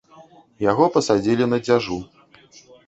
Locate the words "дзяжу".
1.69-2.03